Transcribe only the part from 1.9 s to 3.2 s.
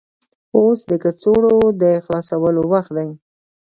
خلاصولو وخت دی.